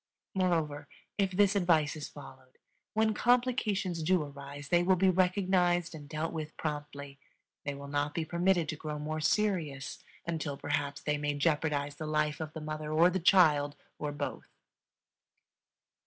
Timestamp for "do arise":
4.01-4.69